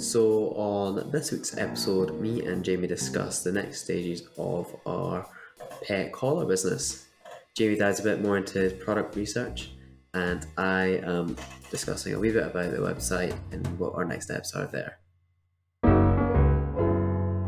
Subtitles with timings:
[0.00, 5.28] So, on this week's episode, me and Jamie discuss the next stages of our
[5.86, 7.06] pet collar business.
[7.54, 9.72] Jamie dives a bit more into his product research,
[10.14, 11.36] and I am
[11.70, 15.00] discussing a wee bit about the website and what our next steps are there.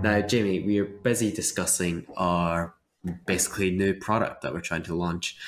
[0.03, 2.75] Now, Jamie, we are busy discussing our
[3.25, 5.39] basically new product that we're trying to launch.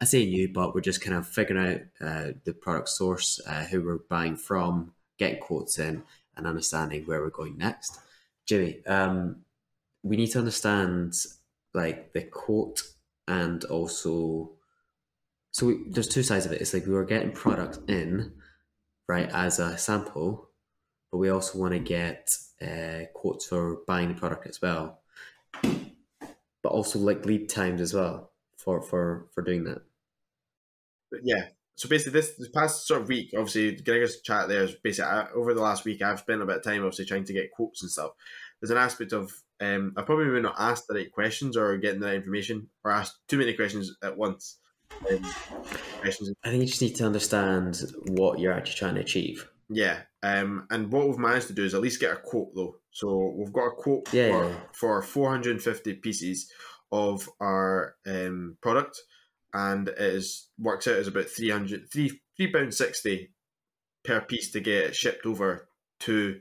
[0.00, 1.66] I say new, but we're just kind of figuring
[2.00, 6.04] out uh, the product source, uh, who we're buying from, getting quotes in,
[6.36, 7.98] and understanding where we're going next.
[8.46, 9.44] Jimmy, um,
[10.02, 11.14] we need to understand
[11.74, 12.82] like the quote
[13.28, 14.52] and also
[15.52, 16.60] so we, there's two sides of it.
[16.60, 18.32] It's like we were getting product in,
[19.06, 20.48] right, as a sample,
[21.10, 25.02] but we also want to get uh, quotes for buying the product as well,
[25.62, 29.82] but also like lead times as well for for for doing that.
[31.10, 34.74] But Yeah, so basically this, this past sort of week obviously gregor's chat there is
[34.82, 37.32] basically I, over the last week i've spent a bit of time obviously trying to
[37.32, 38.12] get quotes and stuff.
[38.60, 42.06] There's an aspect of um, i probably not ask the right questions or getting the
[42.06, 44.58] right information or ask too many questions at once.
[45.10, 45.24] Um,
[46.00, 46.32] questions.
[46.44, 49.48] i think you just need to understand what you're actually trying to achieve.
[49.70, 52.76] Yeah um, and what we've managed to do is at least get a quote though.
[52.90, 54.54] So we've got a quote yeah, for, yeah.
[54.72, 56.50] for 450 pieces
[56.92, 59.00] of our um, product
[59.54, 63.30] and it is works out as about 300 3 three pound sixty
[64.04, 65.68] per piece to get it shipped over
[66.00, 66.40] to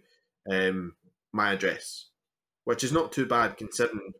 [0.50, 0.94] um,
[1.32, 2.08] my address,
[2.64, 4.14] which is not too bad considering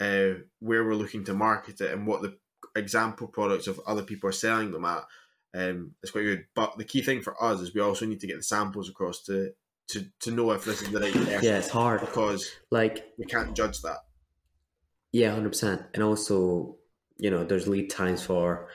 [0.00, 2.36] uh, where we're looking to market it and what the
[2.74, 5.04] example products of other people are selling them at.
[5.54, 8.26] Um, it's quite good, but the key thing for us is we also need to
[8.26, 9.52] get the samples across to
[9.88, 11.42] to, to know if this is the right.
[11.42, 13.98] Yeah, it's hard because like we can't judge that.
[15.12, 16.76] Yeah, hundred percent, and also
[17.22, 18.66] you know, there's lead times for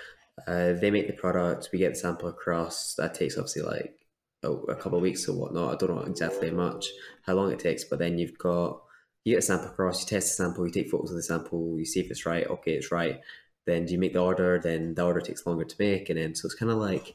[0.48, 2.95] uh, they make the product, we get the sample across.
[2.95, 3.94] That takes obviously like
[4.42, 5.73] a, a couple of weeks or whatnot.
[5.73, 6.88] I don't know exactly how much
[7.25, 8.81] how long it takes, but then you've got
[9.25, 11.78] you get a sample across, you test the sample, you take photos of the sample,
[11.78, 12.48] you see if it's right.
[12.48, 13.20] Okay, it's right.
[13.66, 14.59] Then you make the order?
[14.64, 17.14] Then the order takes longer to make, and then so it's kind of like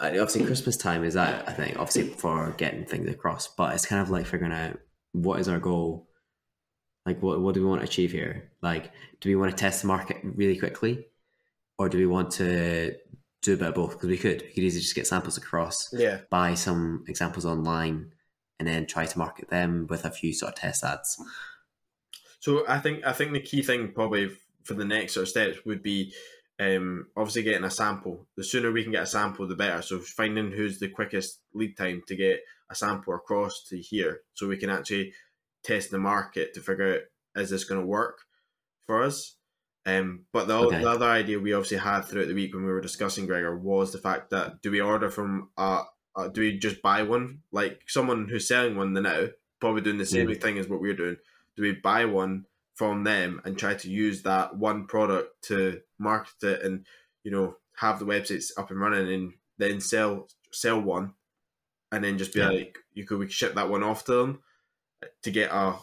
[0.00, 4.00] obviously Christmas time is that I think obviously for getting things across, but it's kind
[4.00, 4.78] of like figuring out
[5.12, 6.07] what is our goal
[7.08, 8.50] like, what, what do we want to achieve here?
[8.60, 11.06] Like, do we want to test the market really quickly?
[11.78, 12.96] Or do we want to
[13.42, 13.92] do a bit of both?
[13.92, 14.42] Because we could.
[14.42, 16.20] We could easily just get samples across, yeah.
[16.28, 18.12] buy some examples online,
[18.58, 21.16] and then try to market them with a few sort of test ads.
[22.40, 24.30] So I think I think the key thing probably
[24.64, 26.12] for the next sort of steps would be
[26.60, 28.26] um, obviously getting a sample.
[28.36, 29.80] The sooner we can get a sample, the better.
[29.82, 32.40] So finding who's the quickest lead time to get
[32.70, 35.12] a sample across to here, so we can actually
[35.68, 37.00] test the market to figure out
[37.42, 38.22] is this going to work
[38.86, 39.36] for us.
[39.86, 40.80] Um, but the, okay.
[40.80, 43.92] the, other idea we obviously had throughout the week when we were discussing Gregor was
[43.92, 45.84] the fact that do we order from uh,
[46.14, 49.28] uh do we just buy one like someone who's selling one now
[49.60, 51.16] probably doing the same thing as what we're doing
[51.56, 56.42] do we buy one from them and try to use that one product to market
[56.42, 56.84] it and
[57.22, 61.14] you know have the websites up and running and then sell sell one
[61.92, 62.50] and then just be yeah.
[62.50, 64.40] like you could we could ship that one off to them
[65.22, 65.74] to get a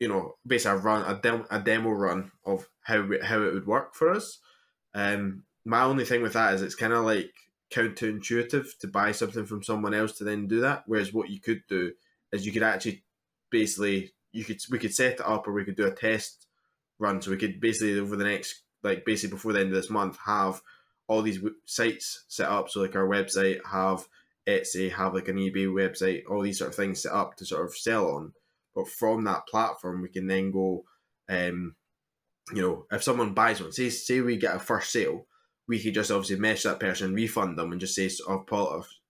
[0.00, 3.66] you know basically a run a, dem- a demo run of how how it would
[3.66, 4.38] work for us.
[4.94, 7.32] Um, my only thing with that is it's kind of like
[7.70, 10.84] counterintuitive to buy something from someone else to then do that.
[10.86, 11.92] Whereas what you could do
[12.32, 13.02] is you could actually
[13.50, 16.46] basically you could we could set it up or we could do a test
[16.98, 17.20] run.
[17.20, 20.18] So we could basically over the next like basically before the end of this month
[20.24, 20.62] have
[21.06, 22.68] all these sites set up.
[22.68, 24.06] So like our website have
[24.46, 27.66] Etsy have like an eBay website, all these sort of things set up to sort
[27.66, 28.32] of sell on.
[28.78, 30.84] But from that platform, we can then go,
[31.28, 31.74] um,
[32.54, 35.26] you know, if someone buys one, say say we get a first sale,
[35.66, 38.44] we could just obviously message that person, refund them, and just say, oh,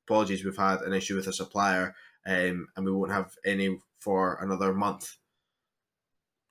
[0.07, 1.95] apologies, we've had an issue with a supplier,
[2.27, 5.19] um, and we won't have any for another month.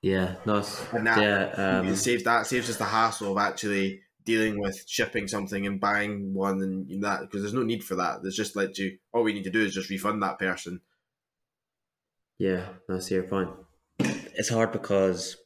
[0.00, 0.80] Yeah, nice.
[0.92, 5.26] And that yeah, um, saves that saves us the hassle of actually dealing with shipping
[5.26, 8.22] something and buying one and that because there's no need for that.
[8.22, 10.82] There's just let you all we need to do is just refund that person
[12.38, 13.50] yeah, I see your point.
[13.98, 15.36] It's hard because,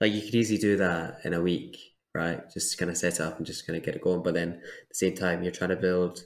[0.00, 1.76] like, you could easily do that in a week,
[2.14, 2.40] right?
[2.52, 4.22] Just kind of set up and just kind of get it going.
[4.22, 6.24] But then at the same time, you're trying to build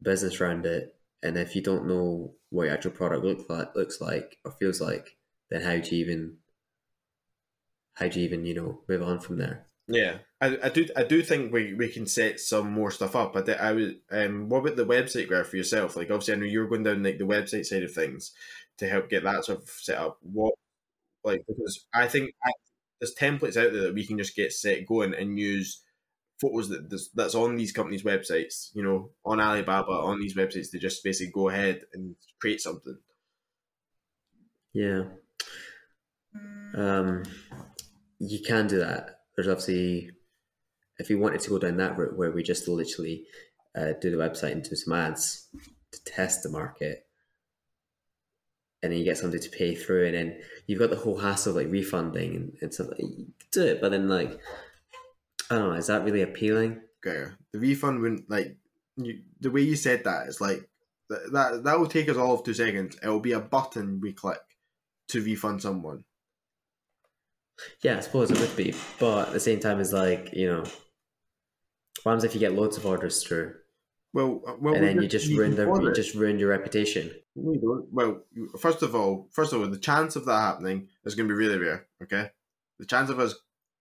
[0.00, 3.74] a business around it, and if you don't know what your actual product look like,
[3.74, 5.16] looks like or feels like,
[5.50, 6.36] then how do you even,
[7.94, 9.66] how do you even, you know, move on from there?
[9.88, 13.32] Yeah, I, I do I do think we, we can set some more stuff up.
[13.32, 15.96] But I would um what about the website graph for yourself?
[15.96, 18.32] Like obviously I know you're going down like the website side of things
[18.78, 20.18] to help get that sort of set up.
[20.20, 20.54] What
[21.24, 22.50] like because I think I,
[23.00, 25.82] there's templates out there that we can just get set going and use
[26.40, 30.78] photos that that's on these companies' websites, you know, on Alibaba, on these websites, they
[30.78, 32.98] just basically go ahead and create something.
[34.72, 35.04] Yeah.
[36.76, 37.22] Um,
[38.18, 39.20] you can do that.
[39.36, 40.10] There's obviously,
[40.98, 43.24] if you wanted to go down that route where we just literally
[43.76, 45.48] uh, do the website and do some ads
[45.92, 47.06] to test the market,
[48.82, 51.50] and then you get somebody to pay through, and then you've got the whole hassle
[51.50, 52.88] of like refunding and, and stuff.
[52.98, 54.38] You do it, but then like,
[55.50, 56.80] I don't know, is that really appealing?
[57.06, 58.56] Okay, the refund wouldn't like
[58.96, 60.68] you, the way you said that is like
[61.10, 62.96] that, that that will take us all of two seconds.
[63.02, 64.40] It will be a button we click
[65.08, 66.04] to refund someone.
[67.82, 70.64] Yeah, I suppose it would be, but at the same time, it's like you know,
[72.04, 73.54] what happens if you get loads of orders through?
[74.12, 77.10] Well, uh, well, and then you just ruin the, you just ruin your reputation.
[77.34, 77.92] We don't.
[77.92, 78.20] Well,
[78.60, 81.38] first of all, first of all, the chance of that happening is going to be
[81.38, 81.86] really rare.
[82.02, 82.30] Okay,
[82.78, 83.34] the chance of us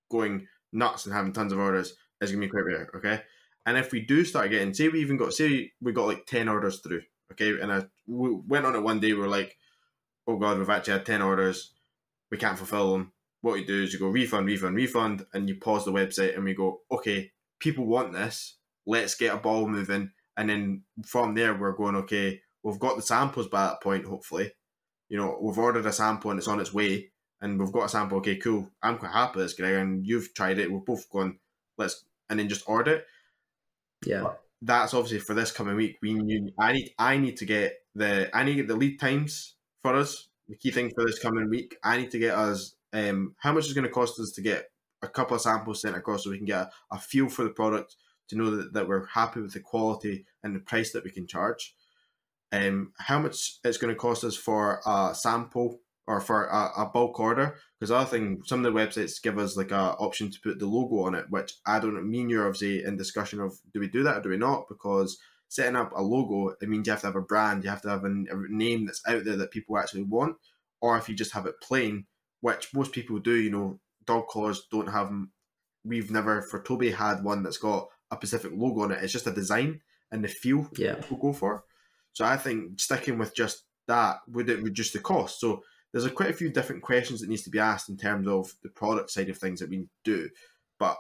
[0.10, 2.90] going nuts and having tons of orders is going to be quite rare.
[2.96, 3.22] Okay,
[3.66, 6.48] and if we do start getting, say we even got, say we got like ten
[6.48, 7.02] orders through.
[7.34, 9.14] Okay, and I we went on it one day.
[9.14, 9.56] We are like,
[10.26, 11.74] oh god, we've actually had ten orders.
[12.32, 13.12] We can't fulfill them.
[13.42, 16.46] What you do is you go refund, refund, refund, and you pause the website, and
[16.46, 17.33] we go, okay,
[17.64, 18.58] people want this.
[18.86, 20.12] Let's get a ball moving.
[20.36, 24.52] And then from there we're going okay we've got the samples by that point hopefully.
[25.10, 27.12] You know we've ordered a sample and it's on its way.
[27.42, 28.18] And we've got a sample.
[28.18, 28.70] Okay cool.
[28.82, 30.72] I'm quite happy with this greg and you've tried it.
[30.72, 31.40] We've both gone
[31.78, 33.06] let's and then just order it.
[34.06, 34.24] Yeah.
[34.24, 35.98] But that's obviously for this coming week.
[36.02, 39.00] We need i need i need to get the i need to get the lead
[39.00, 40.28] times for us.
[40.50, 43.66] The key thing for this coming week i need to get us um how much
[43.66, 44.70] is going to cost us to get
[45.04, 47.50] a couple of samples sent across so we can get a, a feel for the
[47.50, 47.96] product
[48.30, 51.28] to know that, that we're happy with the quality and the price that we can
[51.28, 51.76] charge.
[52.52, 56.86] Um, how much it's going to cost us for a sample or for a, a
[56.86, 57.56] bulk order?
[57.80, 60.68] Because other thing, some of the websites give us like a option to put the
[60.68, 64.04] logo on it, which I don't mean you're obviously in discussion of do we do
[64.04, 64.68] that or do we not?
[64.70, 65.18] Because
[65.50, 67.90] setting up a logo, it means you have to have a brand, you have to
[67.90, 70.36] have a, a name that's out there that people actually want.
[70.82, 72.06] Or if you just have it plain,
[72.42, 75.12] which most people do, you know, dog collars don't have.
[75.86, 79.04] We've never for Toby had one that's got a specific logo on it.
[79.04, 80.96] It's just a design and the feel yeah.
[81.10, 81.64] we'll go for.
[82.14, 85.40] So I think sticking with just that would it reduce the cost.
[85.40, 88.28] So there's a quite a few different questions that needs to be asked in terms
[88.28, 90.30] of the product side of things that we do.
[90.80, 90.98] But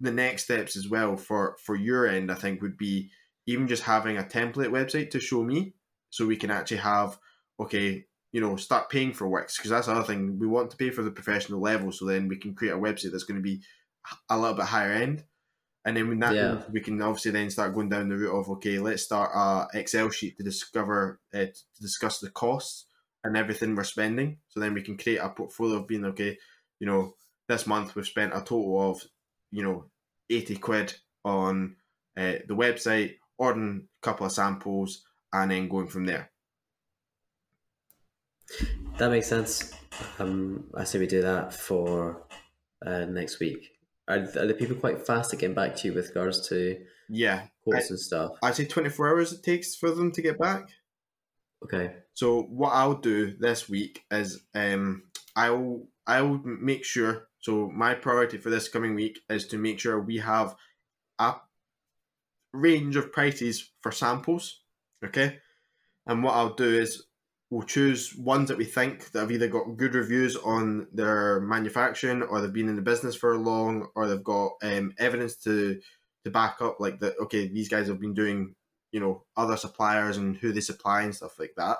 [0.00, 3.10] the next steps as well for for your end, I think, would be
[3.46, 5.74] even just having a template website to show me,
[6.10, 7.18] so we can actually have
[7.60, 10.90] okay, you know, start paying for Wix because that's another thing we want to pay
[10.90, 13.62] for the professional level, so then we can create a website that's going to be
[14.28, 15.22] a little bit higher end.
[15.84, 16.62] And then when that yeah.
[16.72, 20.10] we can obviously then start going down the route of okay, let's start a Excel
[20.10, 22.86] sheet to discover uh, to discuss the costs
[23.22, 24.38] and everything we're spending.
[24.48, 26.36] So then we can create a portfolio of being okay,
[26.80, 27.14] you know,
[27.48, 29.00] this month we've spent a total of
[29.52, 29.84] you know
[30.28, 30.92] eighty quid
[31.24, 31.76] on
[32.16, 36.32] uh, the website, ordering a couple of samples, and then going from there.
[38.98, 39.72] That makes sense.
[40.18, 42.22] Um, I say we do that for
[42.84, 43.70] uh, next week.
[44.06, 47.46] Are, are the people quite fast at getting back to you with regards to yeah
[47.62, 48.32] quotes and stuff?
[48.42, 50.68] I say twenty four hours it takes for them to get back.
[51.64, 51.94] Okay.
[52.12, 55.04] So what I'll do this week is um
[55.34, 57.28] I'll I'll make sure.
[57.40, 60.54] So my priority for this coming week is to make sure we have
[61.18, 61.34] a
[62.52, 64.60] range of prices for samples.
[65.04, 65.38] Okay.
[66.06, 67.04] And what I'll do is
[67.50, 72.22] we'll choose ones that we think that have either got good reviews on their manufacturing
[72.22, 75.80] or they've been in the business for a long or they've got um, evidence to
[76.24, 78.54] to back up like that okay these guys have been doing
[78.92, 81.78] you know other suppliers and who they supply and stuff like that.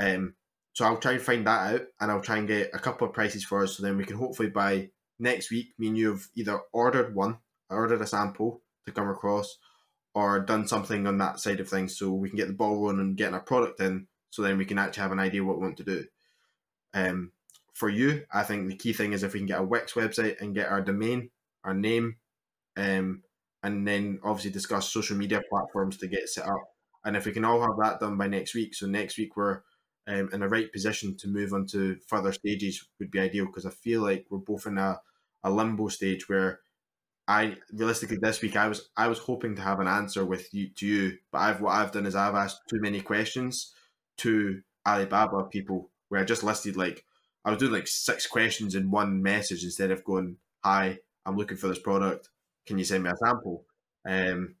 [0.00, 0.34] Um
[0.74, 3.12] so i'll try and find that out and i'll try and get a couple of
[3.12, 6.26] prices for us so then we can hopefully by next week me and you have
[6.34, 7.38] either ordered one
[7.70, 9.58] ordered a sample to come across
[10.14, 13.00] or done something on that side of things so we can get the ball rolling
[13.00, 15.62] and getting our product in so then we can actually have an idea what we
[15.62, 16.04] want to do.
[16.94, 17.32] Um,
[17.74, 20.40] for you, I think the key thing is if we can get a Wix website
[20.40, 21.28] and get our domain,
[21.64, 22.16] our name,
[22.78, 23.22] um,
[23.62, 26.64] and then obviously discuss social media platforms to get set up.
[27.04, 29.60] And if we can all have that done by next week, so next week we're
[30.06, 33.66] um, in the right position to move on to further stages would be ideal because
[33.66, 34.98] I feel like we're both in a,
[35.44, 36.60] a limbo stage where
[37.28, 40.70] I realistically this week I was I was hoping to have an answer with you
[40.76, 43.74] to you, but I've what I've done is I've asked too many questions
[44.18, 47.04] to Alibaba people where I just listed like
[47.44, 51.56] I was doing like six questions in one message instead of going, "Hi, I'm looking
[51.56, 52.28] for this product.
[52.66, 53.66] Can you send me a sample?"
[54.06, 54.56] Um,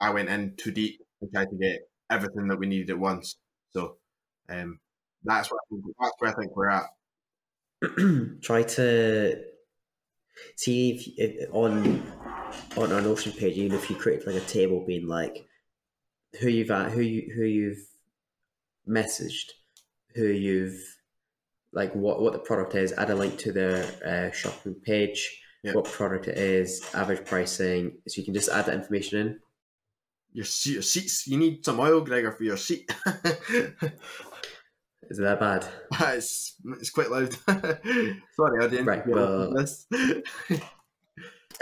[0.00, 3.36] I went in too deep and tried to get everything that we needed at once.
[3.70, 3.96] So
[4.48, 4.80] um,
[5.24, 5.60] that's what
[6.00, 6.86] that's where I think we're at.
[8.42, 9.44] Try to
[10.56, 12.02] See if, if on
[12.76, 15.46] on our Notion page, even if you create like a table being like
[16.40, 17.86] who you've at, who you who you've
[18.88, 19.50] messaged,
[20.14, 20.78] who you've
[21.72, 25.72] like what what the product is, add a link to their uh, shopping page, Yeah.
[25.72, 29.40] what product it is, average pricing, so you can just add that information in.
[30.32, 31.26] Your, your seats.
[31.28, 32.92] You need some oil, Gregor, for your seat.
[35.10, 35.66] Is it that bad?
[36.16, 37.32] it's, it's quite loud.
[37.46, 39.86] Sorry, I didn't Right, well- this.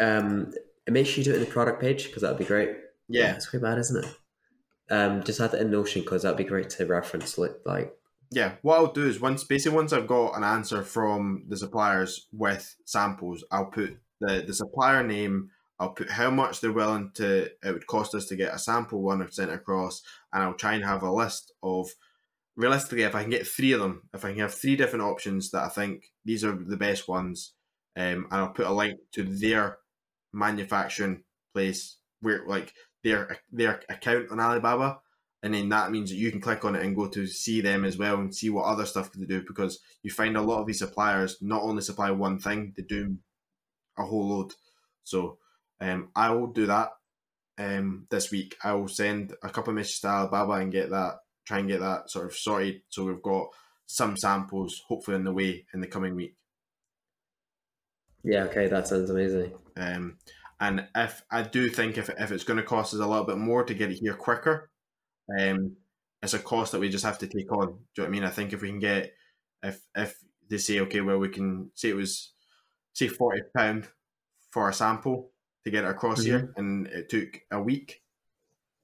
[0.01, 0.51] Um,
[0.89, 2.71] make sure you do it in the product page because that'd be great.
[3.09, 4.11] yeah, it's quite bad, isn't it?
[4.93, 7.39] Um, just add it in Notion because that'd be great to reference.
[7.39, 7.97] Like,
[8.31, 8.53] yeah.
[8.61, 12.77] What I'll do is once, basically, once I've got an answer from the suppliers with
[12.85, 15.51] samples, I'll put the the supplier name.
[15.79, 19.03] I'll put how much they're willing to it would cost us to get a sample
[19.03, 21.91] one sent across, and I'll try and have a list of
[22.55, 25.51] realistically if I can get three of them, if I can have three different options
[25.53, 27.55] that I think these are the best ones,
[27.97, 29.79] um, and I'll put a link to their
[30.33, 35.01] manufacturing place where like their their account on Alibaba,
[35.43, 37.85] and then that means that you can click on it and go to see them
[37.85, 40.67] as well and see what other stuff they do because you find a lot of
[40.67, 43.17] these suppliers not only supply one thing, they do
[43.99, 44.53] a whole load.
[45.03, 45.39] So
[45.81, 46.91] um, I will do that
[47.59, 48.57] um, this week.
[48.63, 51.81] I will send a couple of messages to Alibaba and get that, try and get
[51.81, 52.83] that sort of sorted.
[52.89, 53.49] So we've got
[53.87, 56.37] some samples hopefully in the way in the coming week.
[58.23, 59.53] yeah, okay, that sounds amazing.
[59.77, 60.19] Um,
[60.61, 63.39] and if I do think if, if it's going to cost us a little bit
[63.39, 64.71] more to get it here quicker,
[65.39, 65.77] um,
[66.23, 67.67] it's a cost that we just have to take on.
[67.67, 68.25] Do you know what I mean?
[68.25, 69.15] I think if we can get,
[69.63, 70.17] if if
[70.49, 72.33] they say okay, well we can say it was,
[72.93, 73.89] say forty pound
[74.51, 75.31] for a sample
[75.65, 78.03] to get it across here, and it took a week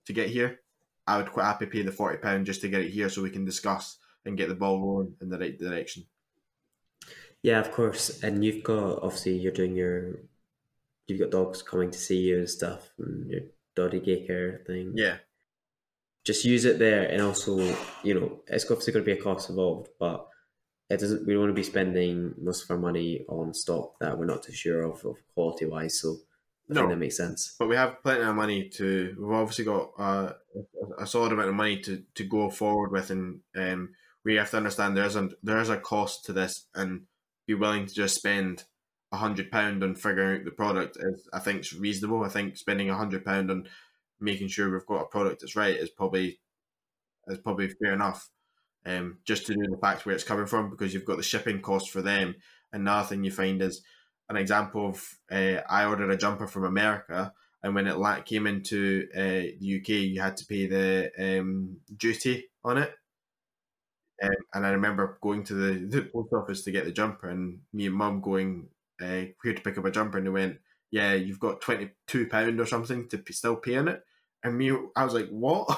[0.06, 0.60] to get here,
[1.06, 3.30] I would quite happy pay the forty pound just to get it here so we
[3.30, 6.04] can discuss and get the ball rolling in the right direction.
[7.42, 8.22] Yeah, of course.
[8.22, 10.20] And you've got obviously you're doing your,
[11.08, 13.40] you've got dogs coming to see you and stuff, and your
[13.74, 14.92] doggy daycare thing.
[14.94, 15.18] Yeah,
[16.24, 17.58] just use it there and also
[18.02, 20.26] you know it's obviously going to be a cost involved but
[20.90, 24.18] it doesn't we don't want to be spending most of our money on stock that
[24.18, 26.16] we're not too sure of, of quality wise so
[26.70, 26.80] I No.
[26.80, 29.16] think that makes sense but we have plenty of money to.
[29.18, 30.32] We've obviously got uh,
[30.98, 34.58] a solid amount of money to, to go forward with, and um, we have to
[34.58, 37.06] understand there's a there's a cost to this, and
[37.46, 38.64] be willing to just spend
[39.12, 42.24] a hundred pound on figuring out the product is I think is reasonable.
[42.24, 43.68] I think spending a hundred pound on
[44.20, 46.40] making sure we've got a product that's right is probably
[47.28, 48.28] is probably fair enough.
[48.86, 51.60] Um, just to know the fact where it's coming from because you've got the shipping
[51.60, 52.36] cost for them.
[52.72, 53.82] Another thing you find is
[54.28, 59.08] an example of uh, I ordered a jumper from America, and when it came into
[59.14, 62.94] uh, the UK, you had to pay the um, duty on it.
[64.22, 67.60] Um, and I remember going to the, the post office to get the jumper, and
[67.72, 68.68] me and mum going
[69.00, 70.58] uh, here to pick up a jumper, and they went,
[70.90, 74.02] "Yeah, you've got twenty two pound or something to p- still pay on it."
[74.42, 75.68] And me, I was like, "What?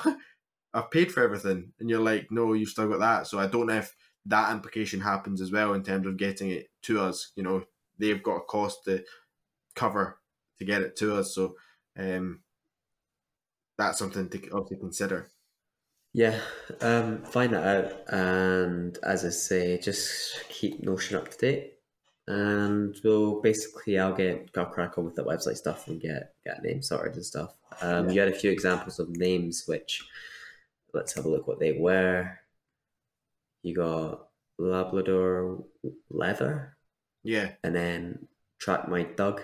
[0.75, 3.67] I've paid for everything," and you're like, "No, you've still got that." So I don't
[3.67, 3.95] know if
[4.27, 7.33] that implication happens as well in terms of getting it to us.
[7.37, 7.65] You know,
[7.99, 9.05] they've got a cost to
[9.75, 10.21] cover
[10.59, 11.35] to get it to us.
[11.35, 11.57] So
[11.99, 12.43] um,
[13.77, 15.33] that's something to obviously consider.
[16.12, 16.41] yeah
[16.81, 21.75] um find that out and as i say just keep notion up to date
[22.31, 26.63] and we'll basically i'll get i'll crack on with the website stuff and get get
[26.63, 28.13] names sorted and stuff um Yeah.
[28.13, 30.03] you had a few examples of names which
[30.95, 32.39] let's have a look what they were
[33.63, 35.65] you got labrador
[36.11, 36.77] leather
[37.23, 39.43] Yeah, and then track my dog.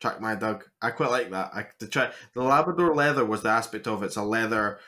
[0.00, 0.64] track my dog.
[0.82, 1.50] I quite like that.
[1.54, 4.78] I try the Labrador leather was the aspect of it's a leather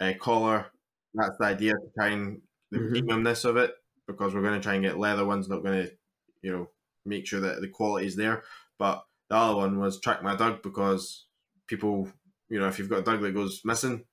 [0.00, 0.66] uh, collar.
[1.14, 2.40] That's the idea to try and
[2.70, 2.90] the Mhm.
[2.92, 3.74] premiumness of it
[4.08, 5.48] because we're going to try and get leather ones.
[5.48, 5.92] Not going to,
[6.42, 6.70] you know,
[7.06, 8.42] make sure that the quality is there.
[8.78, 11.26] But the other one was track my dog because
[11.68, 12.08] people,
[12.48, 14.04] you know, if you've got a dog that goes missing,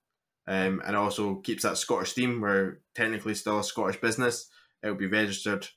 [0.48, 4.48] um, and also keeps that Scottish theme, where technically still a Scottish business,
[4.84, 5.68] it will be registered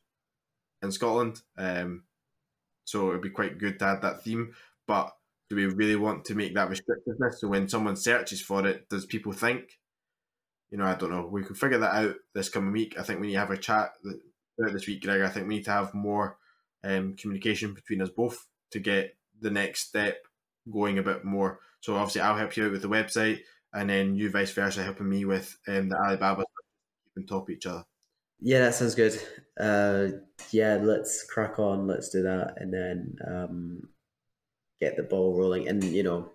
[0.82, 1.40] in Scotland.
[1.56, 2.04] Um,
[2.84, 4.52] so it'd be quite good to add that theme.
[4.86, 5.12] But
[5.48, 7.36] do we really want to make that restrictiveness?
[7.38, 9.78] So when someone searches for it, does people think?
[10.70, 11.26] You know, I don't know.
[11.26, 12.96] We can figure that out this coming week.
[12.98, 14.16] I think we need to have a chat th-
[14.56, 15.22] throughout this week, Greg.
[15.22, 16.38] I think we need to have more
[16.84, 20.18] um, communication between us both to get the next step
[20.70, 21.60] going a bit more.
[21.80, 23.40] So obviously, I'll help you out with the website,
[23.72, 26.44] and then you vice versa helping me with um, the Alibaba
[27.16, 27.84] on top each other.
[28.40, 29.20] Yeah, that sounds good.
[29.58, 30.08] Uh,
[30.50, 31.86] yeah, let's crack on.
[31.86, 33.88] Let's do that, and then um,
[34.80, 35.68] get the ball rolling.
[35.68, 36.30] And you know,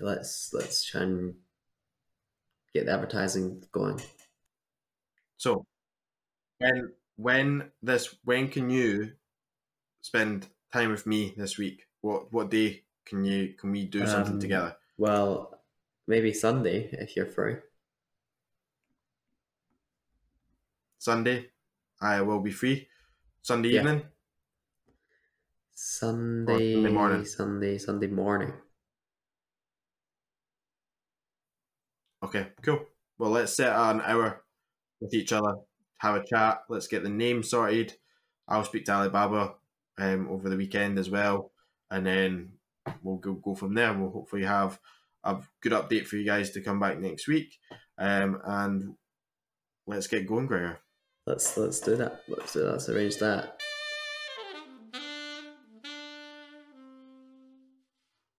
[0.00, 1.34] let's let's try and
[2.74, 4.00] get the advertising going.
[5.36, 5.66] So
[6.58, 9.16] when when this when can you
[10.02, 11.88] spend time with me this week?
[12.02, 14.76] What what day can you can we do something Um, together?
[14.96, 15.62] Well,
[16.06, 17.56] maybe Sunday if you're free.
[20.98, 21.50] Sunday,
[22.00, 22.88] I will be free.
[23.42, 23.84] Sunday Yeah.
[23.84, 24.12] evening.
[25.72, 27.24] Sunday, Sunday morning.
[27.24, 28.52] Sunday, Sunday morning.
[32.24, 32.84] Okay, cool.
[33.18, 34.42] Well, let's set an hour
[35.00, 35.54] with each other,
[35.98, 36.62] have a chat.
[36.68, 37.94] Let's get the name sorted.
[38.48, 39.54] I'll speak to Alibaba
[39.98, 41.52] um, over the weekend as well,
[41.90, 42.52] and then
[43.02, 43.92] we'll go go from there.
[43.92, 44.78] We'll hopefully have
[45.24, 47.58] a good update for you guys to come back next week.
[47.98, 48.94] Um, and
[49.86, 50.78] let's get going, Gregor.
[51.26, 52.22] Let's let's do that.
[52.28, 52.72] Let's do that.
[52.72, 53.60] Let's arrange that.